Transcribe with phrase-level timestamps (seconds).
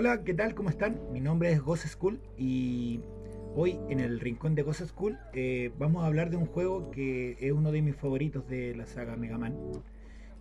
[0.00, 0.54] Hola, ¿qué tal?
[0.54, 1.00] ¿Cómo están?
[1.12, 3.00] Mi nombre es Ghost School y
[3.56, 7.36] hoy en el rincón de Ghost School eh, vamos a hablar de un juego que
[7.40, 9.56] es uno de mis favoritos de la saga Mega Man.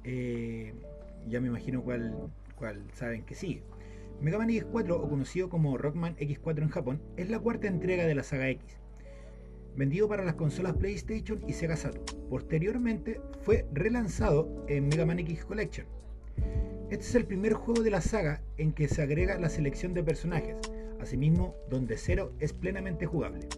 [0.03, 0.75] Eh,
[1.27, 3.63] ya me imagino cuál, cuál saben que sigue.
[4.21, 8.13] Mega Man X4, o conocido como Rockman X4 en Japón, es la cuarta entrega de
[8.13, 8.77] la saga X,
[9.75, 12.05] vendido para las consolas PlayStation y Sega Saturn.
[12.29, 15.96] Posteriormente fue relanzado en Mega Man X Collection.
[16.89, 20.03] Este es el primer juego de la saga en que se agrega la selección de
[20.03, 20.55] personajes,
[21.01, 23.49] asimismo donde Zero es plenamente jugable.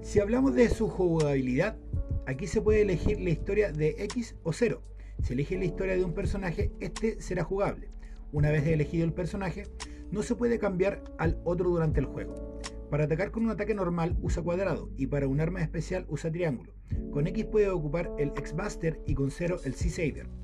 [0.00, 1.76] Si hablamos de su jugabilidad,
[2.26, 4.82] aquí se puede elegir la historia de X o Zero.
[5.24, 7.88] Si elige la historia de un personaje, este será jugable.
[8.30, 9.64] Una vez elegido el personaje,
[10.12, 12.60] no se puede cambiar al otro durante el juego.
[12.88, 16.72] Para atacar con un ataque normal usa cuadrado y para un arma especial usa triángulo.
[17.10, 20.43] Con X puede ocupar el X-Buster y con 0 el C-Saver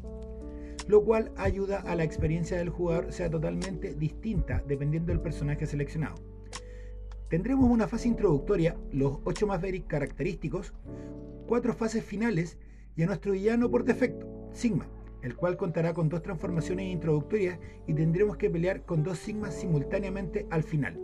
[0.90, 6.16] lo cual ayuda a la experiencia del jugador sea totalmente distinta dependiendo del personaje seleccionado.
[7.28, 10.74] Tendremos una fase introductoria, los 8 Maverick característicos,
[11.46, 12.58] cuatro fases finales
[12.96, 14.88] y a nuestro villano por defecto, Sigma,
[15.22, 20.48] el cual contará con dos transformaciones introductorias y tendremos que pelear con dos Sigmas simultáneamente
[20.50, 21.00] al final.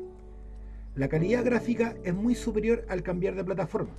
[0.96, 3.94] La calidad gráfica es muy superior al cambiar de plataforma,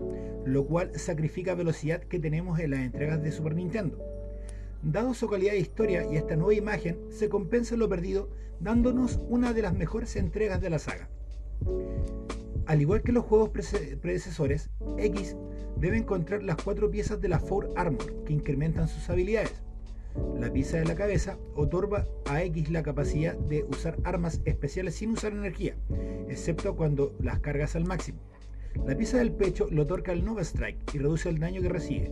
[0.46, 4.17] lo cual sacrifica velocidad que tenemos en las entregas de Super Nintendo
[4.84, 9.54] Dado su calidad de historia y esta nueva imagen, se compensa lo perdido dándonos una
[9.54, 11.10] de las mejores entregas de la saga.
[12.66, 15.36] Al igual que los juegos predecesores, X
[15.78, 19.62] debe encontrar las cuatro piezas de la Four Armor que incrementan sus habilidades.
[20.40, 25.12] La pieza de la cabeza otorga a X la capacidad de usar armas especiales sin
[25.12, 25.76] usar energía,
[26.28, 28.20] excepto cuando las cargas al máximo.
[28.86, 32.12] La pieza del pecho lo otorga el Nova Strike y reduce el daño que recibe.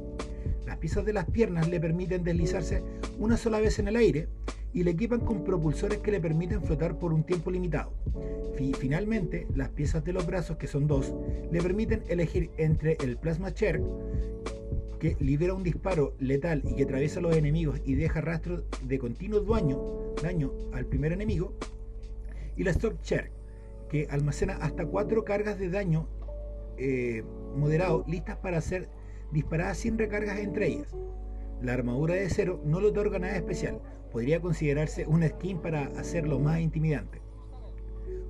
[0.65, 2.81] Las piezas de las piernas le permiten deslizarse
[3.19, 4.27] una sola vez en el aire
[4.73, 7.93] y le equipan con propulsores que le permiten flotar por un tiempo limitado.
[8.77, 11.13] finalmente, las piezas de los brazos, que son dos,
[11.49, 13.81] le permiten elegir entre el Plasma Cherk,
[14.99, 18.99] que libera un disparo letal y que atraviesa a los enemigos y deja rastro de
[18.99, 21.53] continuo daño, daño al primer enemigo,
[22.57, 23.31] y la Stock Cherk,
[23.89, 26.07] que almacena hasta cuatro cargas de daño
[26.77, 27.23] eh,
[27.55, 28.89] moderado listas para ser
[29.31, 30.95] disparadas sin recargas entre ellas.
[31.61, 33.81] La armadura de cero no le otorga nada especial,
[34.11, 37.21] podría considerarse una skin para hacerlo más intimidante.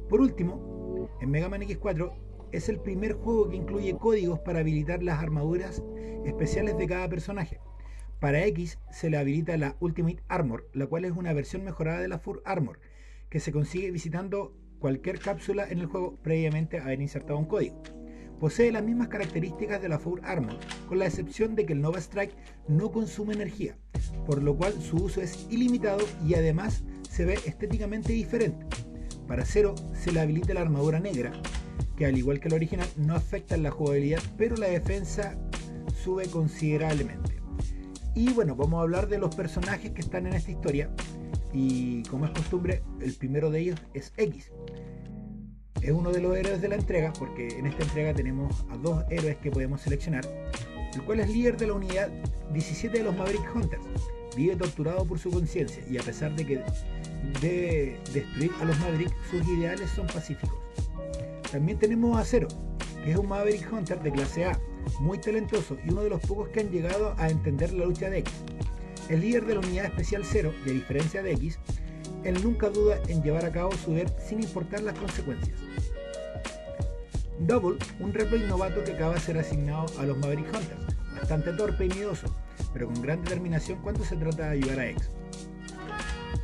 [0.10, 2.14] Por último, en Mega Man X4
[2.52, 5.84] es el primer juego que incluye códigos para habilitar las armaduras
[6.24, 7.60] especiales de cada personaje.
[8.20, 12.08] Para X se le habilita la Ultimate Armor, la cual es una versión mejorada de
[12.08, 12.80] la Full Armor,
[13.30, 17.82] que se consigue visitando cualquier cápsula en el juego previamente haber insertado un código.
[18.40, 20.58] Posee las mismas características de la Full Armor,
[20.88, 22.36] con la excepción de que el Nova Strike
[22.68, 23.78] no consume energía,
[24.26, 28.66] por lo cual su uso es ilimitado y además se ve estéticamente diferente.
[29.28, 31.32] Para Zero se le habilita la armadura negra,
[31.96, 35.38] que al igual que la original no afecta en la jugabilidad, pero la defensa
[36.04, 37.36] sube considerablemente.
[38.16, 40.90] Y bueno, vamos a hablar de los personajes que están en esta historia.
[41.54, 44.52] Y como es costumbre, el primero de ellos es X,
[45.86, 49.04] es uno de los héroes de la entrega, porque en esta entrega tenemos a dos
[49.12, 50.26] héroes que podemos seleccionar,
[50.96, 52.10] el cual es líder de la unidad
[52.54, 53.84] 17 de los Maverick Hunters.
[54.36, 56.62] Vive torturado por su conciencia y a pesar de que
[57.40, 60.58] debe destruir a los Maverick, sus ideales son pacíficos.
[61.52, 62.48] También tenemos a Zero,
[63.04, 64.60] que es un Maverick Hunter de clase A,
[65.00, 68.20] muy talentoso y uno de los pocos que han llegado a entender la lucha de
[68.20, 68.34] X.
[69.08, 71.60] El líder de la unidad especial Zero, y a diferencia de X,
[72.26, 75.60] él nunca duda en llevar a cabo su deber sin importar las consecuencias.
[77.40, 81.86] Double, un reploy novato que acaba de ser asignado a los Maverick Hunters, bastante torpe
[81.86, 82.34] y miedoso,
[82.74, 85.10] pero con gran determinación cuando se trata de ayudar a X.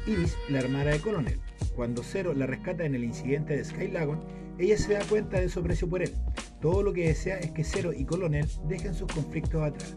[0.05, 1.39] Iris, la hermana de Colonel.
[1.75, 4.19] Cuando Zero la rescata en el incidente de Skylagon,
[4.59, 6.13] ella se da cuenta de su aprecio por él.
[6.59, 9.95] Todo lo que desea es que Zero y Colonel dejen sus conflictos atrás.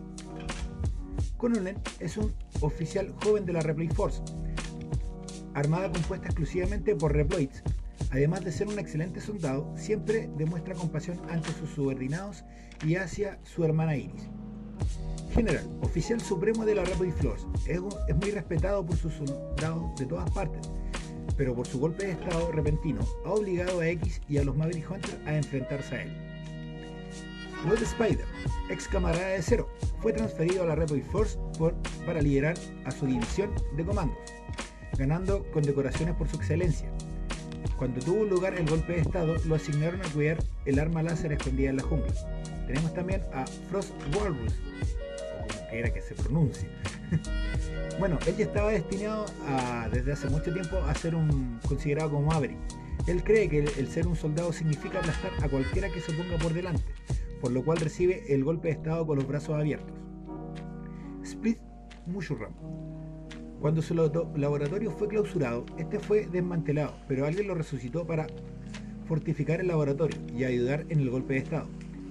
[1.37, 4.23] Colonel es un oficial joven de la Replay Force,
[5.55, 7.63] armada compuesta exclusivamente por Reploids.
[8.11, 12.45] Además de ser un excelente soldado, siempre demuestra compasión ante sus subordinados
[12.85, 14.29] y hacia su hermana Iris.
[15.33, 20.07] General, oficial supremo de la Reploid Force, es, es muy respetado por sus soldados de
[20.07, 20.71] todas partes,
[21.37, 24.89] pero por su golpe de estado repentino ha obligado a X y a los Maverick
[24.89, 26.13] Hunters a enfrentarse a él.
[27.69, 28.27] Red Spider,
[28.71, 29.69] ex camarada de Zero,
[30.01, 31.39] fue transferido a la Reploid Force
[32.05, 32.55] para liderar
[32.85, 34.19] a su división de comandos
[34.97, 36.89] ganando condecoraciones por su excelencia.
[37.77, 41.71] Cuando tuvo lugar el golpe de estado, lo asignaron a cuidar el arma láser escondida
[41.71, 42.13] en la jungla.
[42.67, 44.55] Tenemos también a Frost Walrus,
[45.39, 46.69] o como quiera que se pronuncie,
[47.99, 52.27] bueno, él ya estaba destinado a, desde hace mucho tiempo a ser un considerado como
[52.27, 52.59] Maverick.
[53.07, 56.55] Él cree que el, ser un soldado significa aplastar a cualquiera que se ponga por
[56.55, 56.83] delante,
[57.41, 59.95] por lo cual recibe el golpe de estado con los brazos abiertos.
[61.23, 61.59] Split
[62.07, 63.04] Mushroom.
[63.61, 68.27] Cuando su laboratorio fue clausurado, este fue desmantelado, pero alguien lo resucitó para
[69.07, 71.67] fortificar el laboratorio y ayudar en el golpe de estado.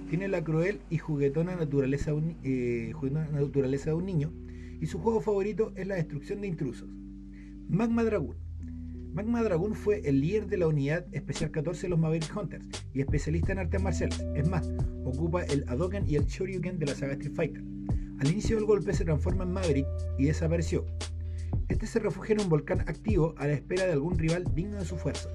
[0.08, 2.12] Tiene la cruel y juguetona naturaleza,
[2.42, 4.32] eh, de un niño
[4.80, 6.88] y su juego favorito es la destrucción de intrusos.
[7.68, 8.36] Magma Dragoon.
[9.14, 13.00] Magma Dragoon fue el líder de la unidad especial 14 de los Maverick Hunters y
[13.00, 14.24] especialista en artes marciales.
[14.34, 14.70] Es más,
[15.04, 17.62] ocupa el Hadoken y el Shoryuken de la saga Street Fighter.
[18.18, 19.86] Al inicio del golpe se transforma en Maverick
[20.18, 20.84] y desapareció.
[21.74, 24.84] Este se refugia en un volcán activo a la espera de algún rival digno de
[24.84, 25.28] su fuerza.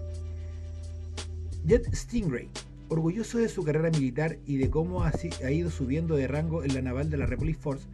[1.65, 2.47] Jet Stingray,
[2.87, 5.11] orgulloso de su carrera militar y de cómo ha,
[5.51, 7.85] ido subiendo de rango en la naval de la Republic Force,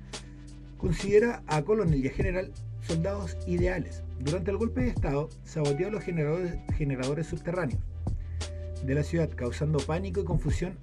[0.78, 2.52] considera a coronel y a general
[2.82, 4.04] soldados ideales.
[4.20, 7.82] Durante el golpe de Estado, saboteó los generadores, generadores subterráneos
[8.86, 10.78] de la ciudad, causando pánico y confusión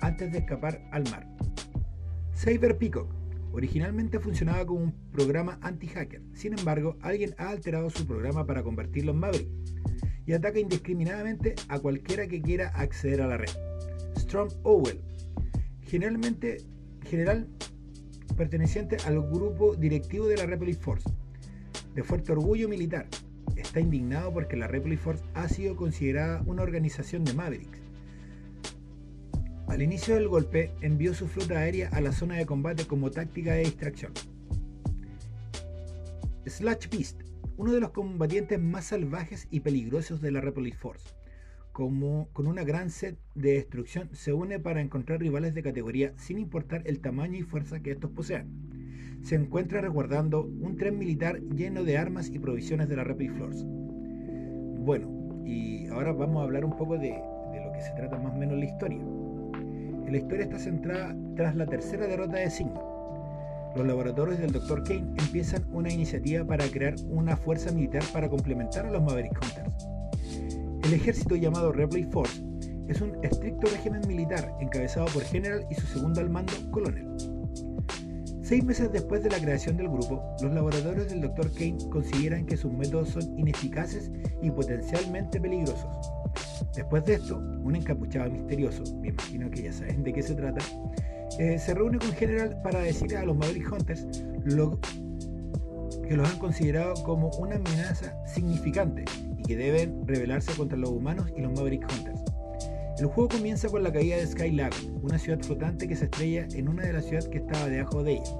[0.00, 1.26] antes de escapar al mar.
[2.34, 8.46] Cyber Peacock originalmente funcionaba como un programa anti-hacker, sin embargo, alguien ha alterado su programa
[8.46, 9.48] para convertirlo en Maverick
[10.26, 13.50] y ataca indiscriminadamente a cualquiera que quiera acceder a la red.
[14.16, 15.00] Strong Owell,
[15.82, 16.58] generalmente
[17.04, 17.48] general
[18.36, 21.08] perteneciente al grupo directivo de la Republic Force,
[21.94, 23.06] de fuerte orgullo militar,
[23.56, 27.80] está indignado porque la Republic Force ha sido considerada una organización de Mavericks.
[29.76, 33.52] Al inicio del golpe, envió su flota aérea a la zona de combate como táctica
[33.52, 34.10] de distracción.
[36.46, 37.20] Slash Beast
[37.58, 41.14] uno de los combatientes más salvajes y peligrosos de la Republic Force.
[41.72, 46.80] Con una gran sed de destrucción, se une para encontrar rivales de categoría sin importar
[46.86, 48.48] el tamaño y fuerza que estos posean.
[49.20, 53.62] Se encuentra resguardando un tren militar lleno de armas y provisiones de la Republic Force.
[53.66, 58.32] Bueno, y ahora vamos a hablar un poco de, de lo que se trata más
[58.32, 59.04] o menos la historia.
[60.08, 62.80] La historia está centrada tras la tercera derrota de Sigma,
[63.76, 64.84] los laboratorios del Dr.
[64.84, 69.88] Kane empiezan una iniciativa para crear una fuerza militar para complementar a los Maverick Hunters.
[70.82, 72.42] El ejército llamado Republic Force
[72.88, 77.06] es un estricto régimen militar encabezado por General y su segundo al mando, Colonel.
[78.40, 81.52] Seis meses después de la creación del grupo, los laboratorios del Dr.
[81.52, 84.10] Kane consideran que sus métodos son ineficaces
[84.40, 86.15] y potencialmente peligrosos.
[86.76, 90.62] Después de esto, un encapuchado misterioso, me imagino que ya saben de qué se trata,
[91.38, 94.06] eh, se reúne con General para decirle a los Maverick Hunters
[96.06, 99.04] que los han considerado como una amenaza significante
[99.38, 102.20] y que deben rebelarse contra los humanos y los Maverick Hunters.
[102.98, 106.68] El juego comienza con la caída de Skylab, una ciudad flotante que se estrella en
[106.68, 108.36] una de las ciudades que estaba debajo de ella,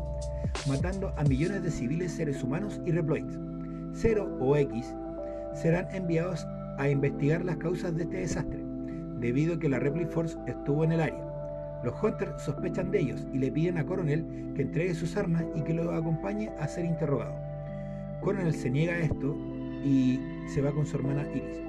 [0.66, 3.38] matando a millones de civiles seres humanos y Reploids.
[3.94, 4.94] Zero o X
[5.54, 6.46] serán enviados
[6.78, 8.64] a investigar las causas de este desastre,
[9.18, 11.26] debido a que la Repli Force estuvo en el área.
[11.82, 15.62] Los Hunters sospechan de ellos y le piden a Coronel que entregue sus armas y
[15.62, 17.34] que lo acompañe a ser interrogado.
[18.20, 19.36] Coronel se niega a esto
[19.84, 20.20] y
[20.52, 21.62] se va con su hermana Iris.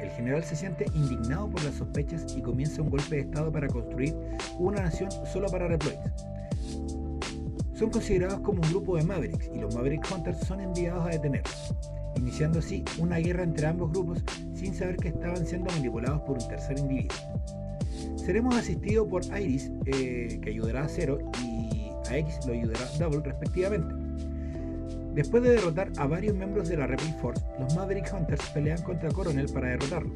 [0.00, 3.66] El general se siente indignado por las sospechas y comienza un golpe de estado para
[3.66, 4.14] construir
[4.58, 5.98] una nación solo para Reploids.
[7.74, 11.74] Son considerados como un grupo de Mavericks y los Maverick Hunters son enviados a detenerlos,
[12.18, 14.22] iniciando así una guerra entre ambos grupos
[14.54, 17.16] sin saber que estaban siendo manipulados por un tercer individuo.
[18.16, 23.20] Seremos asistidos por Iris, eh, que ayudará a Zero, y a X lo ayudará Double
[23.20, 23.94] respectivamente.
[25.14, 29.08] Después de derrotar a varios miembros de la Republic Force, los Maverick Hunters pelean contra
[29.10, 30.12] Coronel para derrotarlo.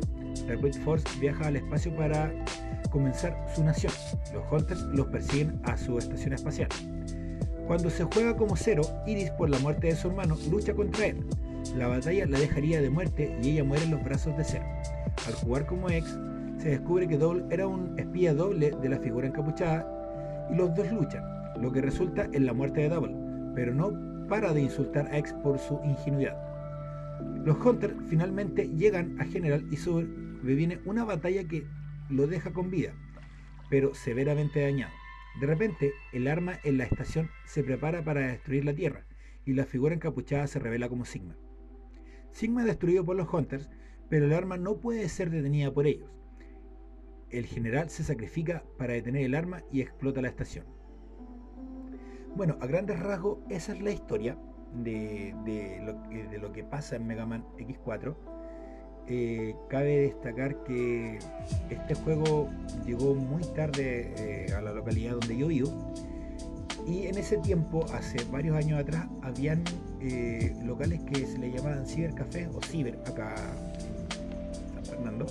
[0.46, 2.32] Republic Force viaja al espacio para
[2.90, 3.92] comenzar su nación.
[4.32, 6.68] Los Hunters los persiguen a su estación espacial.
[7.66, 11.24] Cuando se juega como Zero, Iris por la muerte de su hermano lucha contra él.
[11.76, 14.64] La batalla la dejaría de muerte y ella muere en los brazos de Zero.
[15.26, 16.18] Al jugar como X,
[16.58, 19.86] se descubre que Double era un espía doble de la figura encapuchada
[20.50, 21.24] y los dos luchan,
[21.60, 23.14] lo que resulta en la muerte de Double,
[23.54, 26.36] pero no para de insultar a X por su ingenuidad.
[27.44, 31.66] Los Hunters finalmente llegan a General y sobreviene una batalla que
[32.10, 32.92] lo deja con vida,
[33.70, 34.92] pero severamente dañado.
[35.40, 39.04] De repente, el arma en la estación se prepara para destruir la Tierra
[39.46, 41.34] y la figura encapuchada se revela como Sigma.
[42.32, 43.70] Sigma es destruido por los Hunters,
[44.08, 46.10] pero el arma no puede ser detenida por ellos
[47.32, 50.66] el general se sacrifica para detener el arma y explota la estación.
[52.36, 54.38] Bueno, a grandes rasgos, esa es la historia
[54.74, 55.34] de,
[56.40, 58.14] lo, que pasa en Mega Man X4.
[59.08, 61.18] Eh, cabe destacar que
[61.70, 62.48] este juego
[62.86, 65.92] llegó muy tarde eh, a la localidad donde yo vivo
[66.86, 69.62] Y en ese tiempo, hace varios años atrás, habían
[70.00, 73.34] eh, locales que se le llamaban cibercafés o ciber, acá
[74.74, 75.26] San Fernando.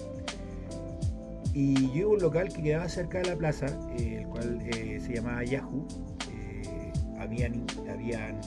[1.53, 3.65] Y yo iba a un local que quedaba cerca de la plaza,
[3.97, 5.85] eh, el cual eh, se llamaba Yahoo.
[7.19, 8.39] habían, habían,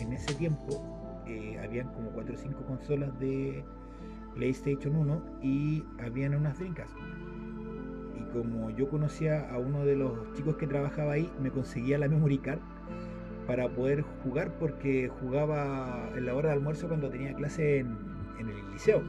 [0.00, 0.82] en ese tiempo,
[1.62, 3.62] habían como 4 o 5 consolas de
[4.34, 6.88] PlayStation 1 y habían unas drinkas
[8.32, 12.38] como yo conocía a uno de los chicos que trabajaba ahí, me conseguía la memory
[12.38, 12.60] card
[13.46, 17.96] para poder jugar porque jugaba en la hora de almuerzo cuando tenía clase en,
[18.38, 19.02] el liceo.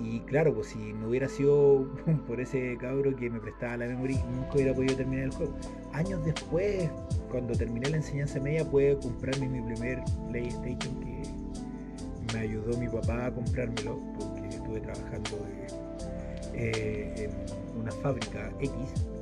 [0.00, 1.86] Y claro, pues si no hubiera sido
[2.26, 5.54] por ese cabro que me prestaba la memory, nunca hubiera podido terminar el juego.
[5.92, 6.90] Años después,
[7.30, 11.22] cuando terminé la enseñanza media, pude comprarme mi primer PlayStation que
[12.32, 15.38] me ayudó mi papá a comprármelo porque estuve trabajando
[16.56, 18.70] eh, en una fábrica X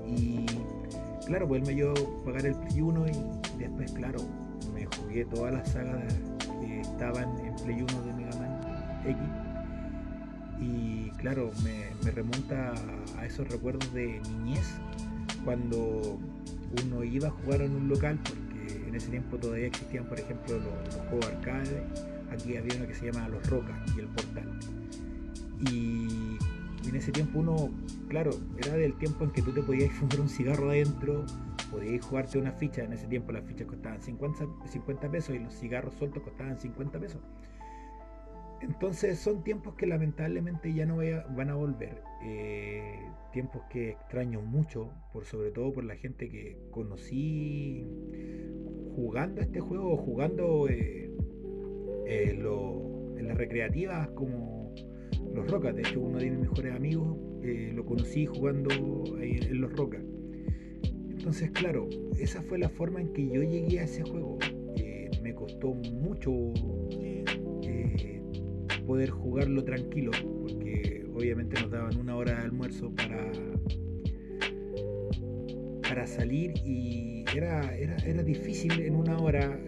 [0.06, 0.46] y
[1.26, 4.18] claro, pues él me a pagar el Play 1 y después, claro,
[4.74, 6.14] me jugué todas las sagas
[6.60, 8.60] que estaban en Play 1 de Mega Man
[9.06, 9.18] X
[10.60, 12.74] y claro, me, remonta
[13.18, 14.66] a esos recuerdos de niñez
[15.44, 16.18] cuando
[16.84, 20.58] uno iba a jugar en un local porque en ese tiempo todavía existían por ejemplo
[20.58, 21.82] los, los juegos arcade.
[22.30, 24.58] Aquí había uno que se llama Los Rocas y el Portal.
[25.70, 26.38] Y
[26.88, 27.70] en ese tiempo uno,
[28.08, 31.24] claro, era del tiempo en que tú te podías fumar un cigarro adentro,
[31.70, 35.54] podías jugarte una ficha, en ese tiempo las fichas costaban 50, 50 pesos y los
[35.54, 37.20] cigarros sueltos costaban 50 pesos.
[38.60, 40.98] Entonces son tiempos que lamentablemente ya no
[41.36, 42.00] van a volver.
[42.22, 43.00] Eh,
[43.32, 47.84] tiempos que extraño mucho, por sobre todo por la gente que conocí
[48.94, 51.10] jugando este juego, jugando eh,
[52.06, 52.38] eh,
[53.16, 54.72] en las recreativas como
[55.34, 55.74] los Rocas.
[55.74, 58.70] De hecho, uno de mis mejores amigos eh, lo conocí jugando
[59.20, 60.02] en Los Rocas.
[61.10, 64.38] Entonces, claro, esa fue la forma en que yo llegué a ese juego.
[64.76, 66.32] Eh, me costó mucho
[66.90, 67.24] eh,
[68.86, 70.10] poder jugarlo tranquilo,
[70.40, 73.30] porque obviamente nos daban una hora de almuerzo para,
[75.82, 79.60] para salir y era, era, era difícil en una hora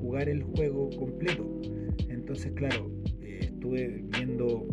[0.00, 1.60] jugar el juego completo.
[2.08, 2.90] Entonces, claro,
[3.64, 4.66] estuve viendo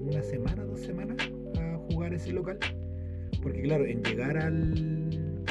[0.00, 1.18] una semana, dos semanas
[1.58, 2.58] a jugar ese local.
[3.42, 5.10] Porque claro, en llegar al,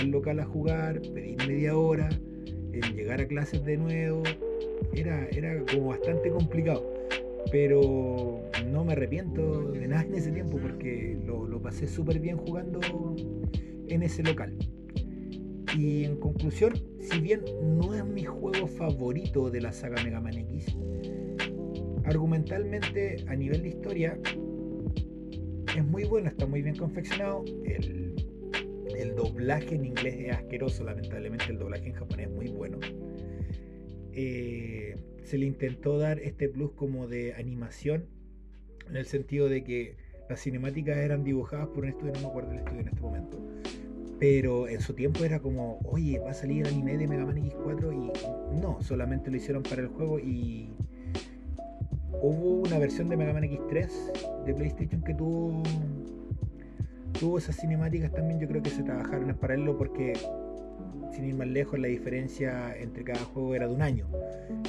[0.10, 2.10] local a jugar, pedir media hora,
[2.72, 4.24] en llegar a clases de nuevo,
[4.94, 6.84] era, era como bastante complicado.
[7.52, 12.38] Pero no me arrepiento de nada en ese tiempo porque lo, lo pasé súper bien
[12.38, 12.80] jugando
[13.90, 14.58] en ese local.
[15.78, 17.42] Y en conclusión, si bien
[17.78, 20.76] no es mi juego favorito de la saga Mega Man X,
[22.06, 24.20] argumentalmente a nivel de historia
[25.76, 27.44] es muy bueno, está muy bien confeccionado.
[27.66, 28.14] El,
[29.16, 32.80] doblaje en inglés es asqueroso, lamentablemente el doblaje en japonés es muy bueno.
[34.12, 38.06] Eh, se le intentó dar este plus como de animación,
[38.90, 39.98] en el sentido de que
[40.30, 43.40] las cinemáticas eran dibujadas por un estudio, no me acuerdo del estudio en este momento.
[44.20, 47.38] Pero en su tiempo era como, oye, va a salir el anime de Mega Man
[47.38, 50.70] X4 y no, solamente lo hicieron para el juego y
[52.24, 55.62] hubo una versión de Mega Man X3 de PlayStation que tuvo
[57.20, 58.40] tuvo esas cinemáticas también.
[58.40, 60.14] Yo creo que se trabajaron en paralelo porque
[61.12, 64.08] sin ir más lejos la diferencia entre cada juego era de un año.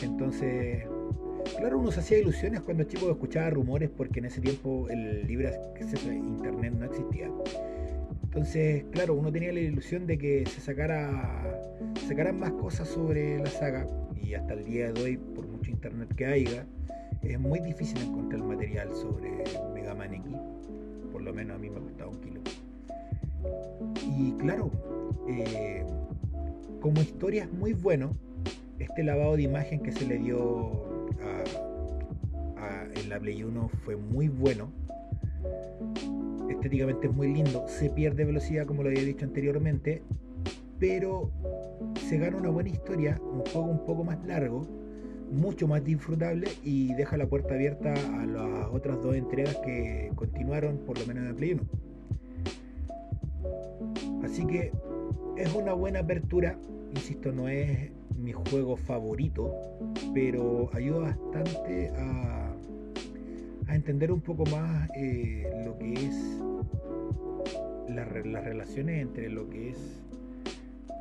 [0.02, 0.84] Entonces
[1.56, 5.52] claro uno se hacía ilusiones cuando chico escuchaba rumores porque en ese tiempo el libre
[6.10, 7.30] internet no existía.
[8.24, 11.60] Entonces claro uno tenía la ilusión de que se sacara
[12.08, 13.86] sacaran más cosas sobre la saga
[14.20, 16.66] y hasta el día de hoy por mucho internet que haya
[17.26, 20.32] es muy difícil encontrar material sobre Mega Man X.
[21.12, 22.40] Por lo menos a mí me ha costado un kilo.
[24.16, 24.70] Y claro,
[25.28, 25.84] eh,
[26.80, 28.16] como historia es muy bueno,
[28.78, 30.84] este lavado de imagen que se le dio
[32.94, 34.70] en la Play 1 fue muy bueno.
[36.48, 37.66] Estéticamente es muy lindo.
[37.68, 40.02] Se pierde velocidad, como lo había dicho anteriormente.
[40.78, 41.30] Pero
[42.08, 44.66] se gana una buena historia, un juego un poco más largo
[45.34, 50.78] mucho más disfrutable y deja la puerta abierta a las otras dos entregas que continuaron
[50.78, 51.62] por lo menos en el Play 1.
[54.24, 54.72] Así que
[55.36, 56.56] es una buena apertura,
[56.94, 59.52] insisto, no es mi juego favorito,
[60.14, 62.50] pero ayuda bastante a,
[63.68, 66.38] entender un poco más eh, lo que es
[67.88, 70.00] las relaciones entre lo que es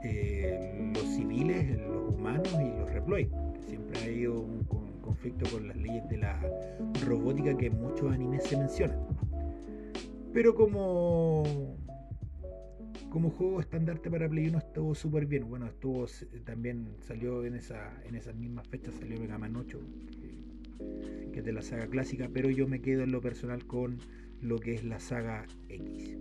[0.03, 3.29] eh, los civiles, los humanos y los reploy
[3.67, 4.63] siempre ha habido un
[5.01, 6.39] conflicto con las leyes de la
[7.05, 8.99] robótica que muchos animes se mencionan.
[10.33, 11.77] Pero como,
[13.09, 15.47] como juego estandarte para Play 1 estuvo súper bien.
[15.47, 16.07] Bueno, estuvo
[16.43, 19.79] también salió en esa en esas mismas fechas salió Mega Man 8,
[21.31, 23.99] que es de la saga clásica, pero yo me quedo en lo personal con
[24.41, 26.17] lo que es la saga X.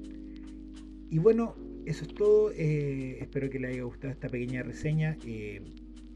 [1.10, 2.52] Y bueno, eso es todo.
[2.52, 5.16] Eh, espero que les haya gustado esta pequeña reseña.
[5.26, 5.62] Eh,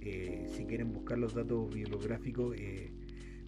[0.09, 2.57] eh, si quieren buscar los datos bibliográficos,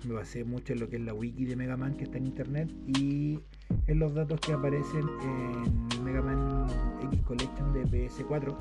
[0.05, 2.27] me basé mucho en lo que es la wiki de Mega Man que está en
[2.27, 3.41] internet y
[3.87, 6.67] en los datos que aparecen en Mega Man
[7.03, 8.57] X Collection de PS4.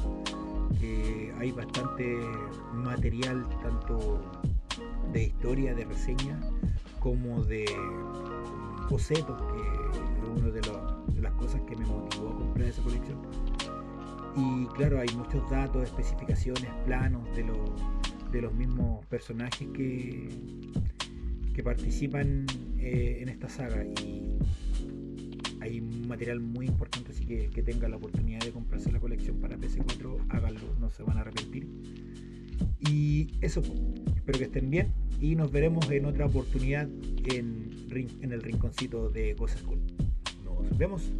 [1.39, 2.18] hay bastante
[2.74, 4.20] material, tanto
[5.13, 6.39] de historia, de reseña,
[7.00, 7.66] como de
[8.89, 13.18] bocetos, que es una de las cosas que me motivó a comprar esa colección.
[14.38, 17.58] Y claro, hay muchos datos, especificaciones, planos de los,
[18.32, 20.29] de los mismos personajes que,
[21.56, 22.46] que participan
[22.77, 23.84] eh, en esta saga.
[23.84, 24.38] Y
[25.60, 29.58] hay material muy importante, así que que tengan la oportunidad de comprarse la colección para
[29.58, 31.67] PC4, háganlo, no se van a arrepentir.
[32.79, 33.62] Y eso,
[34.15, 36.88] espero que estén bien y nos veremos en otra oportunidad
[37.34, 37.70] en,
[38.22, 39.79] en el rinconcito de Cosa School.
[40.44, 41.12] Nos vemos.